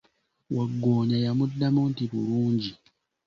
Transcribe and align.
Waggoonya 0.55 1.17
yamuddamu 1.25 1.81
nti, 1.91 2.03
bulungi. 2.11 2.71